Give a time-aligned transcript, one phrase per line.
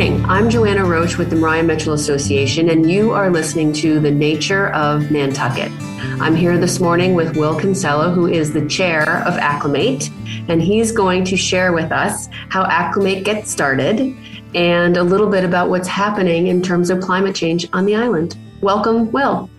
[0.00, 0.24] morning.
[0.30, 4.68] I'm Joanna Roche with the Maria Mitchell Association, and you are listening to The Nature
[4.68, 5.70] of Nantucket.
[6.22, 10.08] I'm here this morning with Will Kinsella, who is the chair of ACKlimate,
[10.48, 14.16] and he's going to share with us how ACKlimate gets started
[14.54, 18.38] and a little bit about what's happening in terms of climate change on the island.
[18.62, 19.50] Welcome, Will.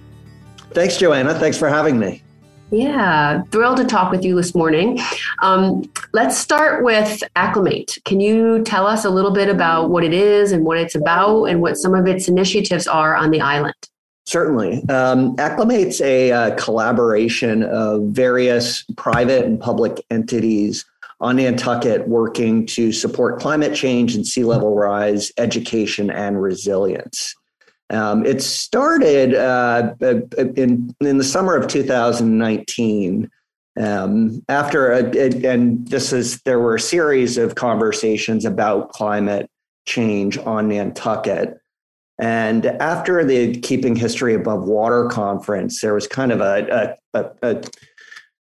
[0.71, 1.35] Thanks, Joanna.
[1.35, 2.23] Thanks for having me.
[2.71, 4.97] Yeah, thrilled to talk with you this morning.
[5.39, 8.01] Um, let's start with ACKlimate.
[8.05, 11.45] Can you tell us a little bit about what it is and what it's about
[11.45, 13.75] and what some of its initiatives are on the island?
[14.25, 14.87] Certainly.
[14.87, 20.85] Um, ACKlimate's a uh, collaboration of various private and public entities
[21.19, 27.35] on Nantucket working to support climate change and sea level rise, education, and resilience.
[27.91, 30.21] Um, it started uh, uh,
[30.55, 33.29] in in the summer of 2019.
[33.79, 34.99] Um, after a,
[35.45, 39.49] and this is there were a series of conversations about climate
[39.85, 41.57] change on Nantucket.
[42.19, 47.63] And after the Keeping History Above Water conference, there was kind of a, a, a,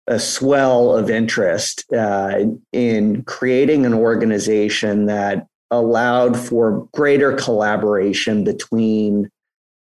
[0.07, 9.31] a swell of interest uh, in creating an organization that allowed for greater collaboration between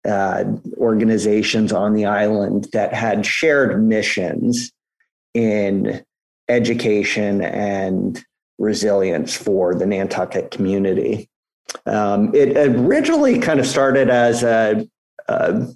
[0.04, 0.44] uh,
[0.76, 4.72] organizations on the island that had shared missions
[5.32, 6.04] in
[6.48, 8.24] education and
[8.58, 11.28] resilience for the Nantucket community.
[11.86, 14.86] Um, it originally kind of started as a,
[15.28, 15.66] a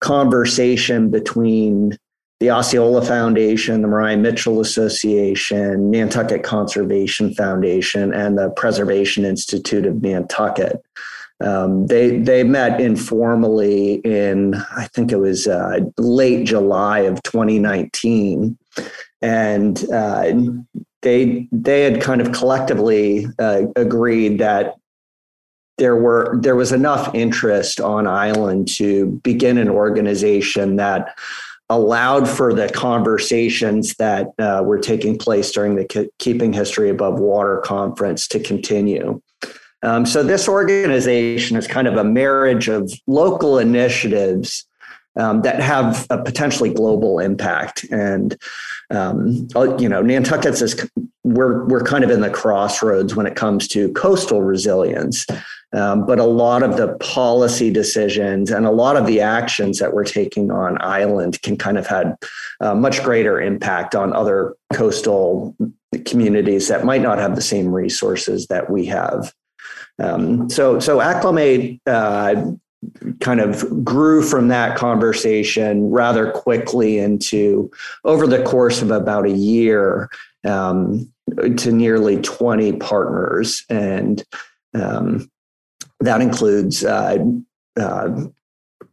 [0.00, 1.96] conversation between
[2.38, 10.02] the Osceola Foundation, the Maria Mitchell Association, Nantucket Conservation Foundation, and the Preservation Institute of
[10.02, 10.82] Nantucket.
[11.40, 18.56] Um, they they met informally in I think it was uh, late July of 2019,
[19.20, 20.32] and uh,
[21.02, 24.76] they they had kind of collectively uh, agreed that
[25.78, 31.18] there were there was enough interest on island to begin an organization that
[31.68, 37.58] allowed for the conversations that uh, were taking place during the Keeping History Above Water
[37.58, 39.20] conference to continue.
[39.82, 44.66] Um, so this organization is kind of a marriage of local initiatives
[45.16, 47.84] um, that have a potentially global impact.
[47.90, 48.36] And
[48.90, 50.88] um, uh, you know, Nantucket's is
[51.24, 55.26] we're we're kind of in the crossroads when it comes to coastal resilience.
[55.72, 59.92] Um, but a lot of the policy decisions and a lot of the actions that
[59.92, 62.16] we're taking on island can kind of had
[62.60, 65.56] a much greater impact on other coastal
[66.06, 69.34] communities that might not have the same resources that we have.
[69.98, 72.52] Um, so, so ACKlimate uh,
[73.20, 77.70] kind of grew from that conversation rather quickly into
[78.04, 80.10] over the course of about a year
[80.46, 81.10] um,
[81.56, 83.64] to nearly 20 partners.
[83.68, 84.22] And
[84.74, 85.30] um,
[86.00, 87.18] that includes, uh,
[87.78, 88.26] uh,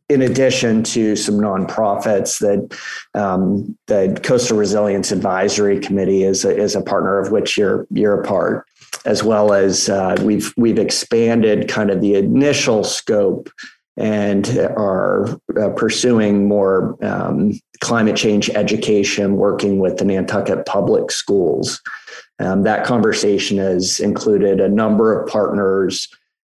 [0.09, 2.77] in addition to some nonprofits, that
[3.19, 8.21] um, the Coastal Resilience Advisory Committee is a, is a partner of which you're you're
[8.21, 8.65] a part
[9.05, 13.49] as well as uh, we've we've expanded kind of the initial scope
[13.95, 15.27] and are
[15.61, 21.81] uh, pursuing more um, climate change education, working with the Nantucket Public Schools.
[22.39, 26.07] Um, that conversation has included a number of partners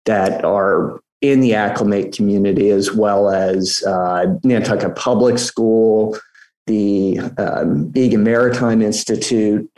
[0.06, 6.18] that are in the ACKlimate community, as well as uh, Nantucket Public School,
[6.66, 9.70] the um, Egan Maritime Institute,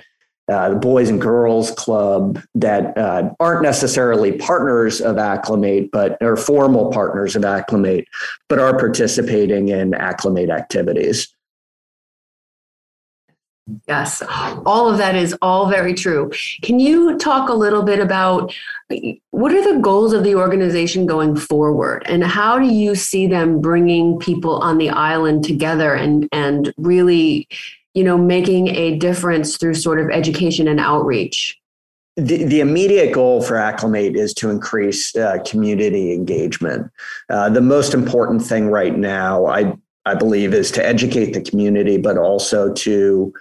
[0.50, 6.36] uh, the Boys and Girls Club that uh, aren't necessarily partners of ACKlimate, but are
[6.36, 8.06] formal partners of ACKlimate,
[8.48, 11.34] but are participating in ACKlimate activities.
[13.88, 14.24] Yes,
[14.66, 16.32] all of that is all very true.
[16.64, 18.54] Can you talk a little bit about
[19.31, 23.62] what are the goals of the organization going forward, and how do you see them
[23.62, 27.48] bringing people on the island together and and really
[27.94, 31.59] you know, making a difference through sort of education and outreach?
[32.15, 36.91] The, the immediate goal for ACKlimate is to increase uh, community engagement.
[37.30, 39.74] Uh, the most important thing right now, I,
[40.06, 43.33] I believe, is to educate the community, but also to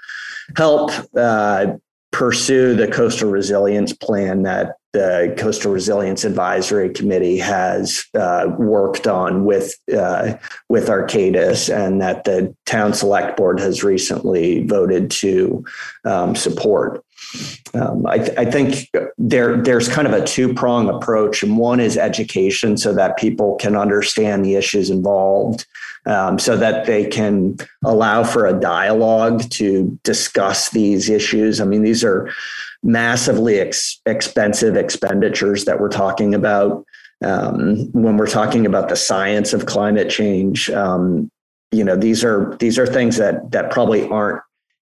[0.56, 1.74] help uh,
[2.10, 9.44] pursue the coastal resilience plan that the Coastal Resilience Advisory Committee has uh, worked on
[9.44, 10.34] with uh,
[10.68, 15.64] with Arcadis, and that the Town Select Board has recently voted to
[16.04, 17.04] um, support.
[17.74, 21.80] Um, I, th- I, think there there's kind of a two prong approach, and one
[21.80, 25.66] is education, so that people can understand the issues involved,
[26.06, 31.60] um, so that they can allow for a dialogue to discuss these issues.
[31.60, 32.30] I mean, these are
[32.82, 36.84] massively ex- expensive expenditures that we're talking about.
[37.22, 41.30] Um, when we're talking about the science of climate change, um,
[41.72, 44.40] you know, these are these are things that that probably aren't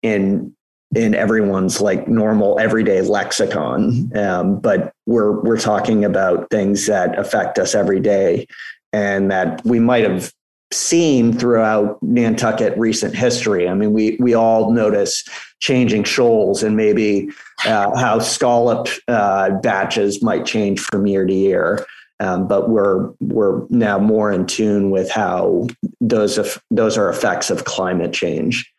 [0.04, 0.54] in
[0.96, 4.12] in everyone's like normal everyday lexicon.
[4.18, 8.48] Um, but we're we're talking about things that affect us every day,
[8.94, 10.32] and that we might have
[10.72, 13.68] seen throughout Nantucket recent history.
[13.68, 15.24] I mean, we we all notice
[15.60, 17.30] changing shoals and maybe
[17.66, 21.86] uh, how scallop uh, batches might change from year to year.
[22.20, 25.68] Um, but we're we're now more in tune with how
[26.02, 28.72] those those are effects of climate change.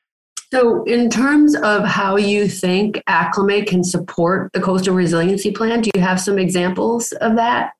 [0.51, 5.91] So, in terms of how you think ACKlimate can support the coastal resiliency plan, do
[5.95, 7.73] you have some examples of that?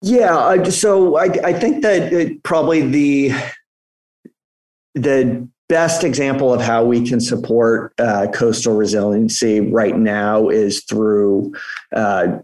[0.00, 3.32] Yeah, so I, I think that probably the
[4.94, 11.52] the best example of how we can support uh, coastal resiliency right now is through
[11.96, 12.38] uh,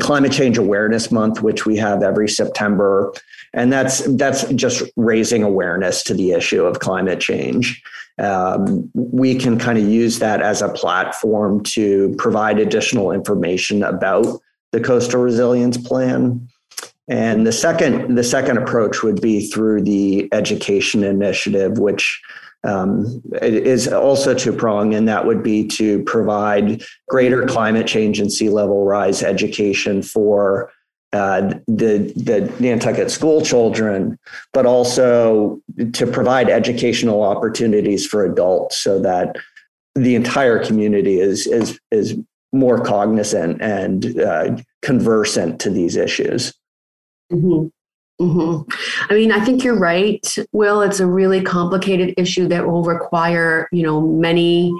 [0.00, 3.12] Climate Change Awareness Month, which we have every September
[3.54, 7.82] and that's that's just raising awareness to the issue of climate change.
[8.18, 14.40] Um, we can kind of use that as a platform to provide additional information about
[14.72, 16.48] the coastal resilience plan.
[17.08, 22.20] And the second the second approach would be through the education initiative, which
[22.64, 28.32] um, is also two prong, and that would be to provide greater climate change and
[28.32, 30.70] sea level rise education for
[31.12, 34.18] uh, the the Nantucket school children,
[34.52, 35.60] but also
[35.92, 39.36] to provide educational opportunities for adults, so that
[39.94, 42.16] the entire community is is is
[42.52, 46.52] more cognizant and uh, conversant to these issues.
[47.32, 47.68] Mm-hmm.
[48.20, 48.70] Mm-hmm.
[49.12, 50.82] I mean, I think you're right, Will.
[50.82, 54.72] It's a really complicated issue that will require, you know, many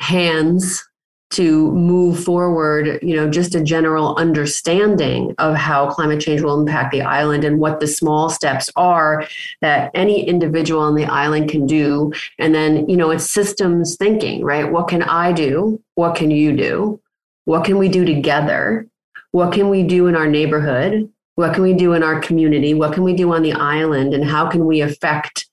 [0.00, 0.82] hands
[1.30, 6.92] to move forward, you know, just a general understanding of how climate change will impact
[6.92, 9.26] the island and what the small steps are
[9.60, 12.12] that any individual on the island can do.
[12.38, 14.70] And then, you know, it's systems thinking, right?
[14.70, 15.82] What can I do?
[15.96, 17.00] What can you do?
[17.46, 18.86] What can we do together?
[19.32, 21.10] What can we do in our neighborhood?
[21.36, 22.74] What can we do in our community?
[22.74, 24.14] What can we do on the island?
[24.14, 25.46] And how can we affect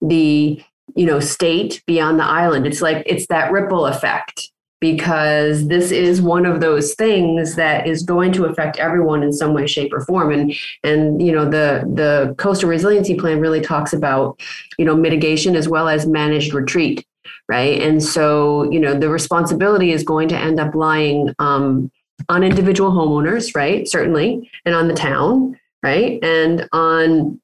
[0.00, 0.62] the,
[0.94, 2.66] you know, state beyond the island?
[2.66, 4.50] It's like it's that ripple effect
[4.80, 9.54] because this is one of those things that is going to affect everyone in some
[9.54, 13.92] way shape or form and and you know the the coastal resiliency plan really talks
[13.92, 14.38] about
[14.78, 17.06] you know mitigation as well as managed retreat
[17.48, 21.90] right and so you know the responsibility is going to end up lying um,
[22.28, 27.40] on individual homeowners right certainly and on the town right and on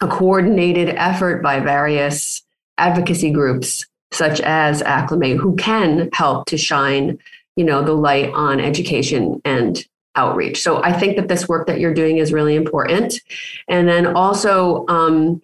[0.00, 2.42] a coordinated effort by various
[2.78, 7.18] advocacy groups such as ACKlimate, who can help to shine,
[7.56, 9.84] you know, the light on education and
[10.16, 10.62] outreach.
[10.62, 13.20] So I think that this work that you're doing is really important.
[13.68, 15.42] And then also, um,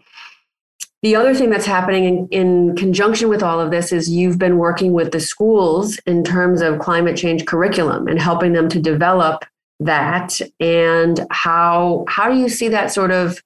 [1.02, 4.58] the other thing that's happening in, in, conjunction with all of this is you've been
[4.58, 9.44] working with the schools in terms of climate change curriculum and helping them to develop
[9.78, 10.40] that.
[10.60, 13.42] And how how do you see that sort of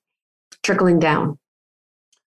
[0.65, 1.39] trickling down?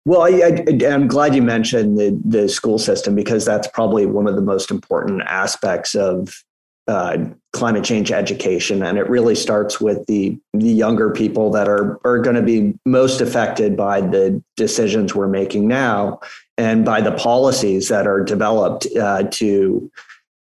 [0.06, 4.34] Well, I, am glad you mentioned the, the school system because that's probably one of
[4.34, 6.44] the most important aspects of
[6.86, 7.16] uh,
[7.52, 12.18] climate change education, and it really starts with the the younger people that are are
[12.18, 16.20] going to be most affected by the decisions we're making now,
[16.58, 19.90] and by the policies that are developed uh, to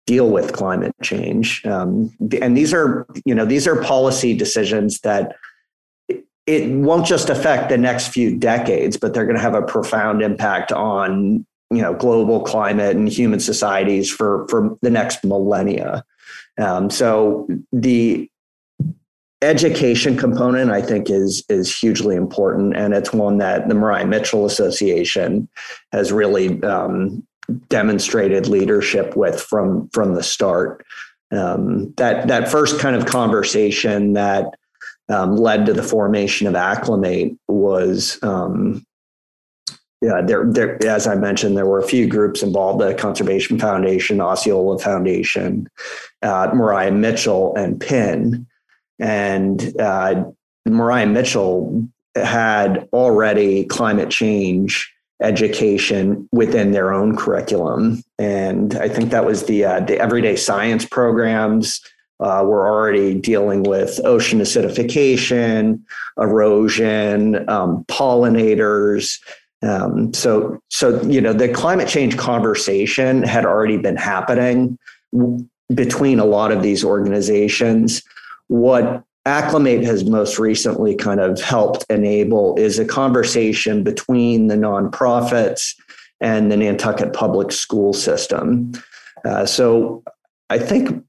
[0.07, 1.65] deal with climate change.
[1.65, 2.11] Um,
[2.41, 5.37] and these are you know these are policy decisions that
[6.47, 10.21] it won't just affect the next few decades, but they're going to have a profound
[10.21, 16.05] impact on you know global climate and human societies for for the next millennia.
[16.61, 18.31] Um, so the
[19.43, 24.47] education component, I think, is is hugely important, and it's one that the maria Mitchell
[24.47, 25.49] Association
[25.93, 27.27] has really um,
[27.69, 30.85] demonstrated leadership with from from the start.
[31.31, 34.47] Um, that that first kind of conversation that
[35.09, 38.85] um, led to the formation of ACKlimate was um,
[40.05, 44.21] yeah, there, there, as I mentioned, there were a few groups involved: the Conservation Foundation,
[44.21, 45.69] Osceola Foundation,
[46.23, 48.47] uh, Maria Mitchell, and PIN.
[48.99, 50.25] And uh,
[50.67, 54.93] Maria Mitchell had already climate change
[55.23, 58.03] education within their own curriculum.
[58.19, 61.81] And I think that was the uh, the everyday science programs.
[62.21, 65.81] Uh, we're already dealing with ocean acidification,
[66.19, 69.19] erosion, um, pollinators.
[69.65, 74.79] Um, so, so you know, the climate change conversation had already been happening
[75.75, 78.03] between a lot of these organizations.
[78.49, 85.75] What ACKlimate has most recently kind of helped enable is a conversation between the nonprofits
[86.21, 88.73] and the Nantucket public school system.
[89.25, 90.03] Uh, so
[90.51, 91.05] I think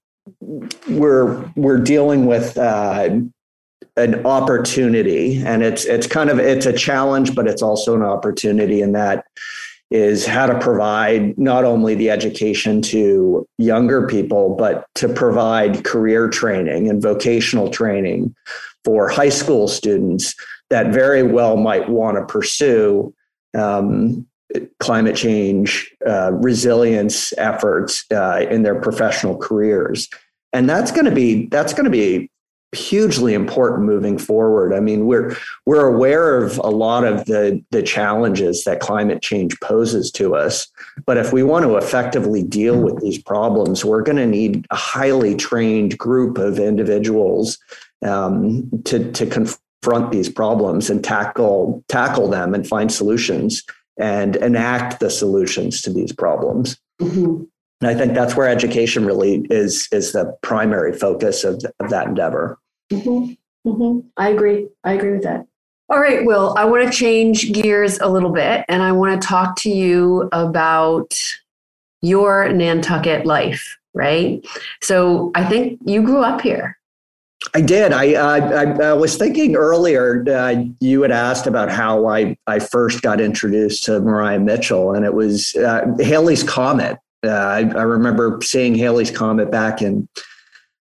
[0.88, 3.10] we're we're dealing with uh,
[3.98, 8.82] an opportunity, and it's it's kind of it's a challenge, but it's also an opportunity.
[8.82, 9.26] In that
[9.92, 16.28] is how to provide not only the education to younger people, but to provide career
[16.28, 18.36] training and vocational training
[18.84, 20.36] for high school students
[20.70, 23.14] that very well might want to pursue
[23.58, 24.26] um,
[24.80, 30.10] climate change uh, resilience efforts uh, in their professional careers.
[30.54, 32.30] And that's going to be that's going to be
[32.76, 34.74] hugely important moving forward.
[34.74, 39.60] I mean, we're we're aware of a lot of the the challenges that climate change
[39.60, 40.68] poses to us,
[41.06, 44.76] but if we want to effectively deal with these problems, we're going to need a
[44.76, 47.58] highly trained group of individuals
[48.04, 53.64] um, to to confront these problems and tackle tackle them and find solutions
[53.98, 56.78] and enact the solutions to these problems.
[57.02, 57.44] Mm-hmm.
[57.82, 62.08] And I think that's where education really is is the primary focus of, of that
[62.08, 62.58] endeavor.
[62.92, 63.70] Mm-hmm.
[63.70, 64.08] Mm-hmm.
[64.18, 64.68] I agree.
[64.84, 65.48] I agree with that.
[65.90, 69.28] All right, Will, I want to change gears a little bit and I want to
[69.28, 71.14] talk to you about
[72.02, 74.44] your Nantucket life, right?
[74.82, 76.78] So I think you grew up here.
[77.54, 77.94] I did.
[77.94, 83.04] I, I, I was thinking earlier, uh, you had asked about how I, I first
[83.04, 86.98] got introduced to Maria Mitchell, and it was uh, Halley's Comet.
[87.24, 90.08] Uh, I, I remember seeing Halley's Comet back in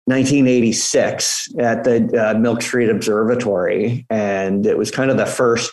[0.07, 5.71] 1986 at the uh, Milk Street Observatory, and it was kind of the first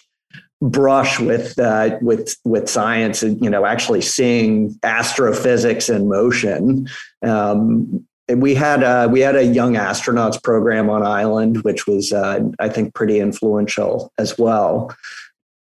[0.60, 6.88] brush with uh, with with science and you know actually seeing astrophysics in motion.
[7.22, 12.40] Um, we had a, we had a young astronauts program on island, which was uh,
[12.58, 14.94] I think pretty influential as well.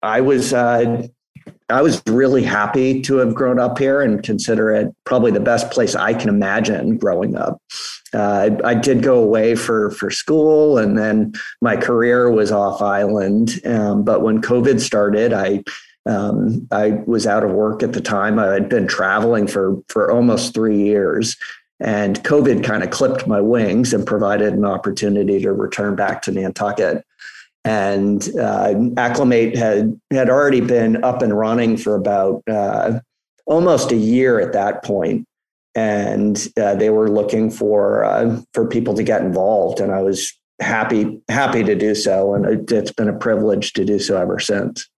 [0.02, 1.06] I was uh,
[1.68, 5.70] I was really happy to have grown up here and consider it probably the best
[5.70, 7.60] place I can imagine growing up.
[8.14, 12.80] Uh, I, I, did go away for for school, and then my career was off
[12.80, 13.60] island.
[13.66, 15.64] Um, but when COVID started, I
[16.06, 18.38] um, I was out of work at the time.
[18.38, 21.36] I had been traveling for for almost three years,
[21.80, 26.32] and COVID kind of clipped my wings and provided an opportunity to return back to
[26.32, 27.04] Nantucket
[27.64, 33.00] and uh, ACKlimate had had already been up and running for about uh,
[33.46, 35.26] almost a year at that point,
[35.74, 40.32] and uh, they were looking for uh, for people to get involved, and I was
[40.60, 44.38] happy happy to do so, and it, it's been a privilege to do so ever
[44.38, 44.88] since.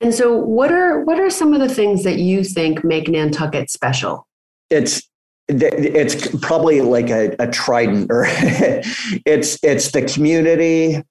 [0.00, 3.70] And so, what are what are some of the things that you think make Nantucket
[3.70, 4.26] special?
[4.70, 5.02] It's
[5.48, 11.02] it's probably like a, a trident or it's it's the community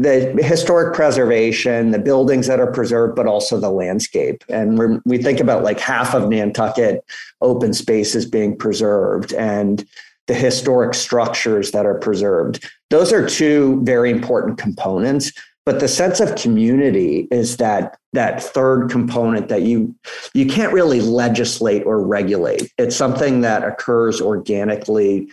[0.00, 4.42] the historic preservation, the buildings that are preserved, but also the landscape.
[4.48, 7.04] And we think about like half of Nantucket
[7.40, 9.86] open spaces being preserved and
[10.26, 12.68] the historic structures that are preserved.
[12.90, 15.32] Those are two very important components.
[15.64, 19.94] But the sense of community is that that third component that you
[20.34, 22.70] you can't really legislate or regulate.
[22.76, 25.30] It's something that occurs organically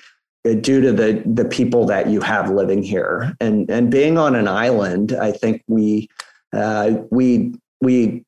[0.62, 4.48] due to the the people that you have living here and and being on an
[4.48, 6.10] island i think we
[6.54, 8.24] uh, we we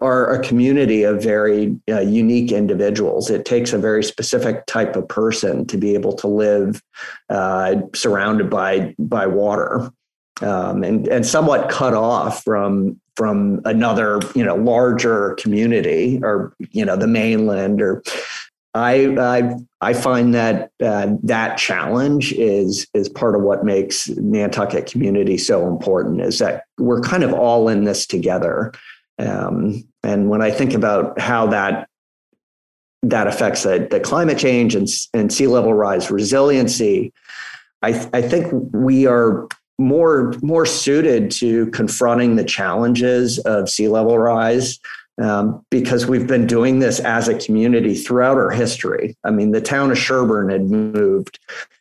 [0.00, 3.30] are a community of very uh, unique individuals.
[3.30, 6.82] It takes a very specific type of person to be able to live
[7.28, 9.90] uh, surrounded by by water
[10.40, 16.84] um, and and somewhat cut off from from another you know larger community or you
[16.84, 18.02] know the mainland or
[18.78, 24.86] I I, I find that uh, that challenge is is part of what makes Nantucket
[24.86, 26.20] community so important.
[26.20, 28.72] Is that we're kind of all in this together,
[29.18, 31.88] um, and when I think about how that
[33.02, 37.12] that affects the, the climate change and, and sea level rise resiliency,
[37.82, 39.46] I, I think we are
[39.78, 44.80] more more suited to confronting the challenges of sea level rise
[45.20, 49.16] um, because we've been doing this as a community throughout our history.
[49.24, 51.38] I mean, the town of Sherburne had moved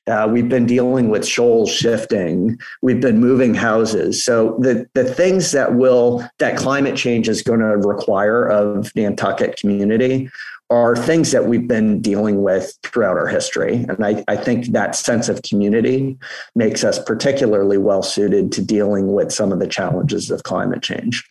[0.07, 2.57] Uh, we've been dealing with shoals shifting.
[2.81, 4.23] We've been moving houses.
[4.23, 9.59] So the the things that will that climate change is going to require of Nantucket
[9.59, 10.29] community
[10.69, 13.85] are things that we've been dealing with throughout our history.
[13.89, 16.17] And I, I think that sense of community
[16.55, 21.29] makes us particularly well suited to dealing with some of the challenges of climate change.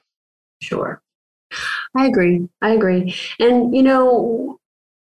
[0.61, 1.01] Sure.
[1.95, 2.49] I agree.
[2.63, 3.15] I agree.
[3.39, 4.59] And, you know,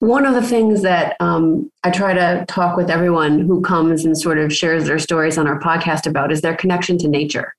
[0.00, 4.16] one of the things that um, I try to talk with everyone who comes and
[4.16, 7.54] sort of shares their stories on our podcast about is their connection to nature.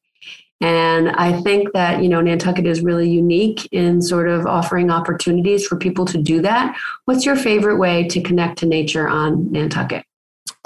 [0.62, 5.66] And I think that, you know, Nantucket is really unique in sort of offering opportunities
[5.66, 6.78] for people to do that.
[7.06, 10.06] What's your favorite way to connect to nature on Nantucket?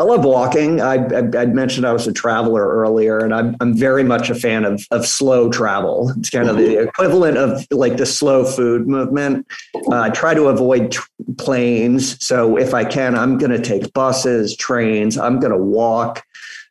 [0.04, 0.82] I love walking.
[0.82, 4.66] I, I, mentioned I was a traveler earlier, and I'm, I'm very much a fan
[4.66, 6.12] of, of slow travel.
[6.18, 6.90] It's kind of the mm-hmm.
[6.90, 9.48] equivalent of like the slow food movement.
[9.74, 11.00] Uh, I try to avoid t-
[11.38, 12.22] planes.
[12.22, 15.18] So if I can, I'm going to take buses, trains.
[15.18, 16.22] I'm going to walk.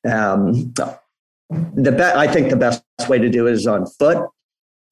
[0.07, 4.29] Um, the be- I think the best way to do it is on foot.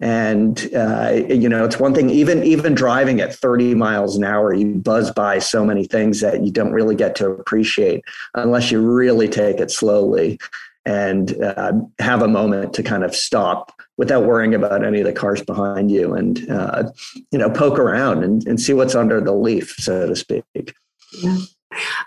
[0.00, 2.09] And uh, you know, it's one thing.
[2.11, 6.42] Even even driving at 30 miles an hour, you buzz by so many things that
[6.42, 8.02] you don't really get to appreciate
[8.35, 10.38] unless you really take it slowly
[10.87, 15.12] and uh, have a moment to kind of stop without worrying about any of the
[15.12, 16.90] cars behind you, and uh,
[17.30, 20.75] you know, poke around and, and see what's under the leaf, so to speak.
[21.12, 21.37] Yeah.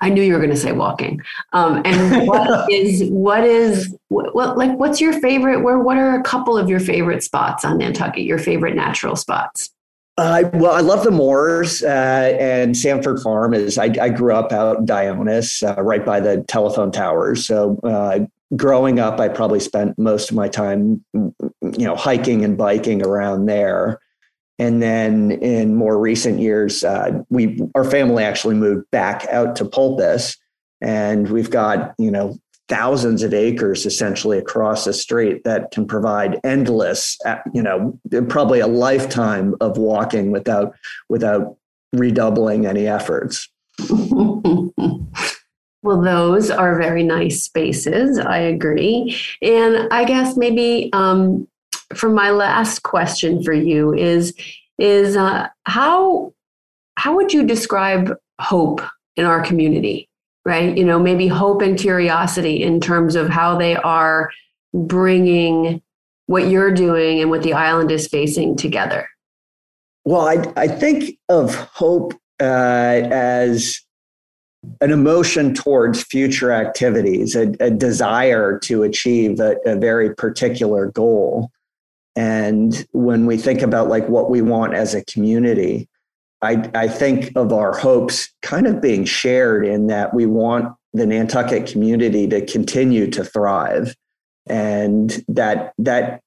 [0.01, 1.21] I knew you were going to say walking.
[1.53, 5.61] Um, and what is what is what, what, like what's your favorite?
[5.61, 8.23] Where what are a couple of your favorite spots on Nantucket?
[8.23, 9.69] Your favorite natural spots?
[10.15, 13.53] Uh, well, I love the moors uh, and Sanford Farm.
[13.53, 17.45] Is I, I grew up out in Dionis, uh, right by the telephone towers.
[17.45, 18.19] So uh,
[18.55, 23.47] growing up, I probably spent most of my time, you know, hiking and biking around
[23.47, 23.99] there.
[24.59, 29.65] And then in more recent years, uh, we our family actually moved back out to
[29.65, 30.37] Polpis,
[30.81, 32.37] and we've got you know
[32.69, 38.59] thousands of acres essentially across the street that can provide endless, uh, you know, probably
[38.59, 40.73] a lifetime of walking without
[41.09, 41.57] without
[41.91, 43.49] redoubling any efforts.
[45.83, 48.17] Well, those are very nice spaces.
[48.17, 49.19] I agree.
[49.41, 51.45] And I guess maybe um,
[51.95, 54.33] for my last question for you is
[54.77, 56.33] is uh, how
[56.95, 58.81] how would you describe hope
[59.15, 60.09] in our community
[60.45, 60.77] right?
[60.77, 64.29] You know maybe hope and curiosity in terms of how they are
[64.73, 65.81] bringing
[66.25, 69.07] what you're doing and what the island is facing together.
[70.05, 73.79] Well i, I think of hope uh, as
[74.81, 81.51] an emotion towards future activities a, a desire to achieve a, a very particular goal
[82.15, 85.89] and when we think about like what we want as a community,
[86.41, 91.07] I, I think of our hopes kind of being shared in that we want the
[91.07, 93.95] Nantucket community to continue to thrive.
[94.45, 96.21] And that that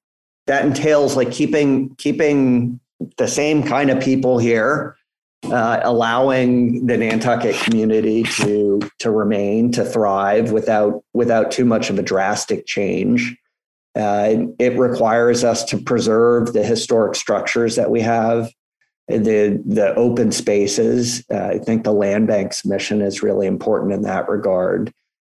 [0.46, 2.80] that entails like keeping keeping
[3.18, 4.96] the same kind of people here,
[5.44, 11.98] uh, allowing the Nantucket community to to remain to thrive without without too much of
[11.98, 13.36] a drastic change.
[13.96, 18.52] Uh, it requires us to preserve the historic structures that we have,
[19.08, 21.24] the the open spaces.
[21.32, 24.92] Uh, I think the land bank's mission is really important in that regard.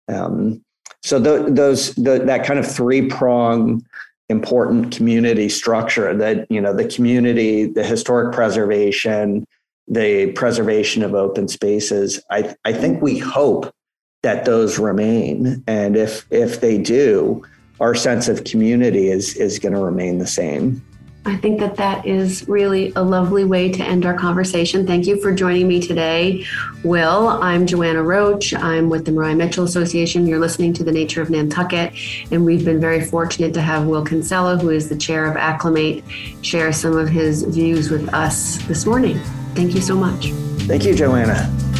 [0.07, 0.63] Um,
[1.01, 3.83] so those that kind of three prong
[4.29, 9.45] important community structure that you know the community, the historic preservation,
[9.87, 12.21] the preservation of open spaces.
[12.29, 13.73] I I think we hope
[14.21, 17.43] that those remain, and if if they do
[17.81, 20.81] our sense of community is is going to remain the same.
[21.23, 24.87] I think that that is really a lovely way to end our conversation.
[24.87, 26.45] Thank you for joining me today,
[26.83, 27.27] Will.
[27.27, 28.53] I'm Joanna Roche.
[28.53, 30.25] I'm with the Maria Mitchell Association.
[30.25, 31.93] You're listening to The Nature of Nantucket,
[32.31, 36.03] and we've been very fortunate to have Will Kinsella, who is the chair of ACKlimate,
[36.43, 39.19] share some of his views with us this morning.
[39.53, 40.31] Thank you so much.
[40.65, 41.70] Thank you, Joanna.